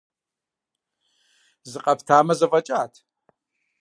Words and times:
Зыкъэптамэ, 1.69 2.33
зэфӀэкӀат. 2.39 2.93